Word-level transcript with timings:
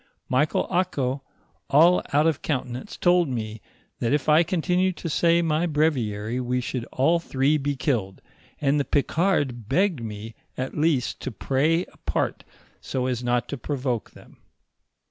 Michael 0.29 0.65
Ako, 0.71 1.21
all 1.69 2.01
out 2.11 2.25
of 2.25 2.41
countenance, 2.41 2.97
told 2.97 3.29
me, 3.29 3.61
that 3.99 4.11
if 4.13 4.27
I 4.27 4.41
continued 4.41 4.97
to 4.97 5.09
say 5.09 5.43
my 5.43 5.67
braviary 5.67 6.39
we 6.41 6.59
should 6.59 6.85
all 6.85 7.19
three 7.19 7.55
be 7.59 7.75
killed, 7.75 8.19
and 8.59 8.79
the 8.79 8.85
Ficard 8.85 9.67
begged 9.69 10.01
me 10.01 10.33
at 10.57 10.75
least 10.75 11.19
to 11.19 11.31
pray 11.31 11.85
apart, 11.85 12.43
so 12.79 13.05
as 13.05 13.23
not 13.23 13.47
to 13.49 13.59
provoke 13.59 14.09
them. 14.09 14.37